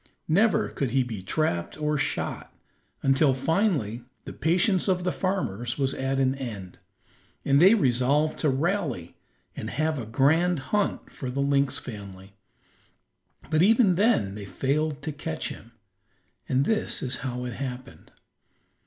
Never 0.27 0.67
could 0.69 0.89
he 0.89 1.03
be 1.03 1.21
trapped 1.21 1.77
or 1.79 1.95
shot, 1.95 2.51
until 3.03 3.35
finally 3.35 4.03
the 4.25 4.33
patience 4.33 4.87
of 4.87 5.03
the 5.03 5.11
farmers 5.11 5.77
was 5.77 5.93
at 5.93 6.19
an 6.19 6.33
end, 6.33 6.79
and 7.45 7.61
they 7.61 7.75
resolved 7.75 8.39
to 8.39 8.49
rally 8.49 9.15
and 9.55 9.69
have 9.69 9.99
a 9.99 10.07
grand 10.07 10.57
hunt 10.73 11.11
for 11.11 11.29
the 11.29 11.39
lynx 11.39 11.77
family; 11.77 12.33
but 13.51 13.61
even 13.61 13.93
then 13.93 14.33
they 14.33 14.45
failed 14.45 15.03
to 15.03 15.11
catch 15.11 15.49
him, 15.49 15.71
and 16.49 16.65
this 16.65 17.03
is 17.03 17.17
how 17.17 17.45
it 17.45 17.53
happened. 17.53 18.11